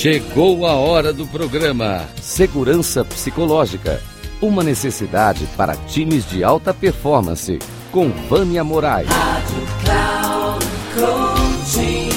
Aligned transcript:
Chegou 0.00 0.64
a 0.64 0.74
hora 0.74 1.12
do 1.12 1.26
programa 1.26 2.08
Segurança 2.22 3.04
Psicológica. 3.04 4.00
Uma 4.40 4.62
necessidade 4.62 5.44
para 5.56 5.74
times 5.74 6.24
de 6.30 6.44
alta 6.44 6.72
performance. 6.72 7.58
Com 7.90 8.08
Vânia 8.08 8.62
Moraes. 8.62 9.08
Rádio 9.08 9.66
Cloud 9.82 10.66
Coaching. 10.94 12.08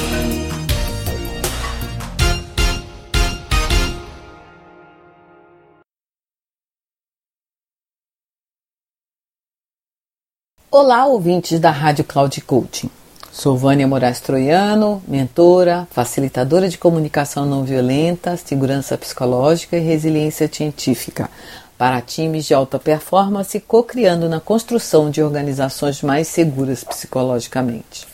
Olá, 10.70 11.08
ouvintes 11.08 11.60
da 11.60 11.72
Rádio 11.72 12.04
Cloud 12.04 12.42
Coaching. 12.42 12.92
Sou 13.34 13.56
Vânia 13.56 13.88
Moraes 13.88 14.20
Troiano, 14.20 15.02
mentora, 15.08 15.88
facilitadora 15.90 16.68
de 16.68 16.78
comunicação 16.78 17.46
não 17.46 17.64
violenta, 17.64 18.36
segurança 18.36 18.98
psicológica 18.98 19.78
e 19.78 19.80
resiliência 19.80 20.50
científica 20.52 21.30
para 21.78 22.02
times 22.02 22.44
de 22.44 22.54
alta 22.54 22.78
performance, 22.78 23.58
co-criando 23.62 24.28
na 24.28 24.42
construção 24.42 25.10
de 25.10 25.24
organizações 25.24 26.02
mais 26.02 26.28
seguras 26.28 26.84
psicologicamente. 26.84 28.06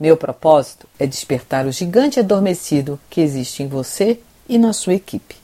Meu 0.00 0.16
propósito 0.16 0.88
é 0.98 1.06
despertar 1.06 1.66
o 1.66 1.70
gigante 1.70 2.18
adormecido 2.18 2.98
que 3.10 3.20
existe 3.20 3.62
em 3.62 3.68
você 3.68 4.18
e 4.48 4.56
na 4.56 4.72
sua 4.72 4.94
equipe. 4.94 5.36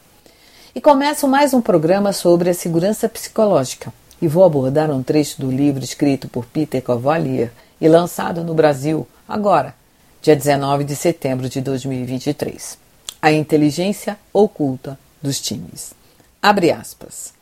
E 0.75 0.81
começo 0.81 1.29
mais 1.29 1.53
um 1.53 1.61
programa 1.61 2.15
sobre 2.15 2.49
a 2.49 2.55
segurança 2.55 3.11
psicológica 3.11 3.93
e 4.23 4.27
vou 4.27 4.43
abordar 4.43 4.91
um 4.91 5.03
trecho 5.03 5.39
do 5.39 5.51
livro 5.51 5.85
escrito 5.85 6.29
por 6.29 6.47
Peter 6.47 6.81
Cavalier 6.81 7.53
e 7.83 7.89
lançado 7.89 8.45
no 8.45 8.55
Brasil 8.55 9.09
agora, 9.29 9.75
dia 10.23 10.37
19 10.37 10.85
de 10.85 10.95
setembro 10.95 11.49
de 11.49 11.61
2023. 11.61 12.79
A 13.21 13.33
inteligência 13.33 14.17
oculta 14.33 14.97
dos 15.21 15.41
times. 15.41 15.93
Abre 16.41 16.71
aspas. 16.71 17.35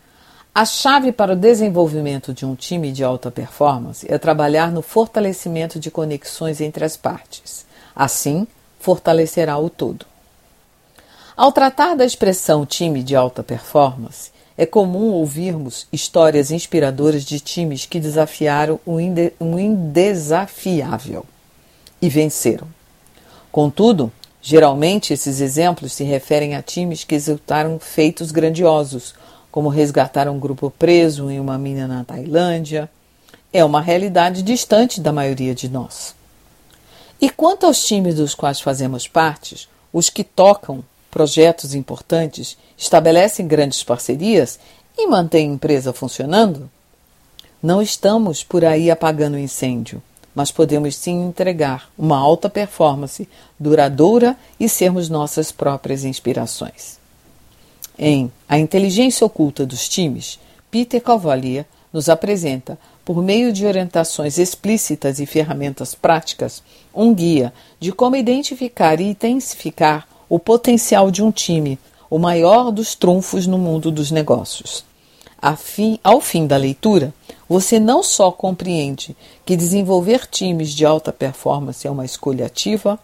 A 0.55 0.65
chave 0.65 1.13
para 1.13 1.35
o 1.35 1.37
desenvolvimento 1.37 2.33
de 2.33 2.47
um 2.47 2.55
time 2.55 2.91
de 2.91 3.05
alta 3.05 3.31
performance 3.31 4.07
é 4.11 4.17
trabalhar 4.17 4.73
no 4.73 4.81
fortalecimento 4.81 5.79
de 5.79 5.91
conexões 5.91 6.63
entre 6.63 6.87
as 6.87 6.97
partes. 6.97 7.67
Assim, 7.95 8.47
fortalecerá 8.79 9.59
o 9.59 9.69
todo. 9.69 10.07
Ao 11.37 11.53
tratar 11.53 11.95
da 11.95 12.05
expressão 12.05 12.65
time 12.65 13.03
de 13.03 13.15
alta 13.15 13.43
performance, 13.43 14.33
é 14.61 14.67
comum 14.67 15.13
ouvirmos 15.13 15.87
histórias 15.91 16.51
inspiradoras 16.51 17.25
de 17.25 17.41
times 17.41 17.87
que 17.87 17.99
desafiaram 17.99 18.79
o, 18.85 18.97
o 19.41 19.59
indesafiável 19.59 21.25
e 22.03 22.11
venceram. 22.11 22.69
Contudo, 23.51 24.13
geralmente 24.43 25.15
esses 25.15 25.41
exemplos 25.41 25.95
se 25.95 26.05
referem 26.05 26.57
a 26.57 26.63
times 26.63 27.05
que 27.05 27.15
executaram 27.15 27.79
feitos 27.79 28.31
grandiosos, 28.31 29.15
como 29.51 29.71
resgatar 29.71 30.29
um 30.29 30.39
grupo 30.39 30.71
preso 30.71 31.31
em 31.31 31.41
uma 31.41 31.57
mina 31.57 31.89
na 31.89 32.05
Tailândia. 32.05 32.91
É 33.51 33.65
uma 33.65 33.81
realidade 33.81 34.43
distante 34.43 35.01
da 35.01 35.11
maioria 35.11 35.55
de 35.55 35.71
nós. 35.71 36.15
E 37.19 37.31
quanto 37.31 37.65
aos 37.65 37.83
times 37.83 38.17
dos 38.17 38.35
quais 38.35 38.61
fazemos 38.61 39.09
parte, 39.09 39.67
os 39.91 40.11
que 40.11 40.23
tocam 40.23 40.85
projetos 41.11 41.75
importantes, 41.75 42.57
estabelecem 42.77 43.47
grandes 43.47 43.83
parcerias 43.83 44.59
e 44.97 45.07
mantêm 45.07 45.51
a 45.51 45.55
empresa 45.55 45.93
funcionando? 45.93 46.71
Não 47.63 47.83
estamos 47.83 48.43
por 48.43 48.65
aí 48.65 48.91
apagando 48.91 49.35
o 49.35 49.39
incêndio, 49.39 50.03
mas 50.35 50.51
podemos 50.51 50.97
sim 50.97 51.27
entregar 51.27 51.91
uma 51.99 52.17
alta 52.17 52.49
performance 52.49 53.29
duradoura 53.59 54.37
e 54.59 54.69
sermos 54.69 55.09
nossas 55.09 55.53
próprias 55.53 56.05
inspirações. 56.05 56.99
Em 57.99 58.33
A 58.49 58.59
Inteligência 58.59 59.27
Oculta 59.27 59.67
dos 59.67 59.89
Times, 59.89 60.39
Peter 60.71 61.03
Cavalier 61.03 61.67
nos 61.93 62.09
apresenta, 62.09 62.79
por 63.05 63.23
meio 63.23 63.53
de 63.53 63.67
orientações 63.67 64.39
explícitas 64.39 65.19
e 65.19 65.27
ferramentas 65.27 65.95
práticas, 65.95 66.63
um 66.95 67.13
guia 67.13 67.53
de 67.79 67.93
como 67.93 68.17
identificar 68.17 69.01
e 69.01 69.05
intensificar 69.05 70.07
o 70.31 70.39
potencial 70.39 71.11
de 71.11 71.23
um 71.25 71.33
time, 71.33 71.77
o 72.09 72.17
maior 72.17 72.71
dos 72.71 72.95
trunfos 72.95 73.49
no 73.49 73.59
mundo 73.59 73.91
dos 73.91 74.13
negócios. 74.13 74.85
Fim, 75.57 75.99
ao 76.05 76.21
fim 76.21 76.47
da 76.47 76.57
leitura, 76.57 77.13
você 77.49 77.81
não 77.81 78.01
só 78.01 78.31
compreende 78.31 79.17
que 79.45 79.57
desenvolver 79.57 80.29
times 80.29 80.71
de 80.71 80.87
alta 80.87 81.13
performance 81.13 81.85
é 81.85 81.91
uma 81.91 82.05
escolha 82.05 82.47
ativa, 82.47 82.97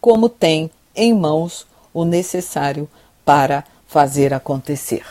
como 0.00 0.28
tem 0.28 0.70
em 0.94 1.14
mãos 1.14 1.66
o 1.94 2.04
necessário 2.04 2.86
para 3.24 3.64
fazer 3.86 4.34
acontecer. 4.34 5.04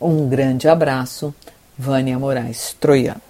Um 0.00 0.28
grande 0.28 0.68
abraço, 0.68 1.32
Vânia 1.78 2.18
Moraes 2.18 2.74
Troiano. 2.80 3.20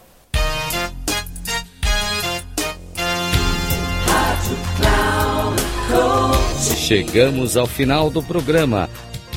Chegamos 6.75 7.56
ao 7.56 7.66
final 7.66 8.10
do 8.10 8.22
programa 8.22 8.88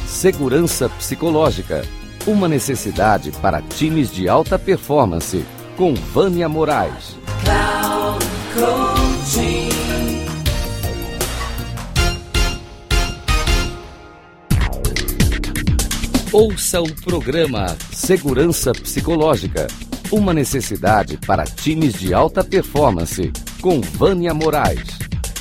Segurança 0.07 0.89
Psicológica. 0.89 1.85
Uma 2.25 2.47
necessidade 2.47 3.31
para 3.31 3.61
times 3.61 4.11
de 4.11 4.27
alta 4.27 4.57
performance. 4.57 5.45
Com 5.77 5.93
Vânia 5.93 6.49
Moraes. 6.49 7.15
Ouça 16.31 16.81
o 16.81 16.95
programa 17.01 17.77
Segurança 17.91 18.71
Psicológica. 18.71 19.67
Uma 20.11 20.33
necessidade 20.33 21.17
para 21.25 21.45
times 21.45 21.93
de 21.93 22.13
alta 22.13 22.43
performance. 22.43 23.31
Com 23.61 23.81
Vânia 23.81 24.33
Moraes 24.33 25.08